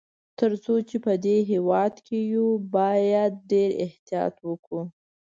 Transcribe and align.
تر 0.39 0.51
څو 0.63 0.73
چي 0.89 0.97
په 1.05 1.13
دې 1.25 1.37
هیواد 1.51 1.93
کي 2.05 2.17
یو، 2.33 2.47
باید 2.75 3.33
ډېر 3.51 3.69
احتیاط 3.85 4.35
وکړو. 4.49 4.81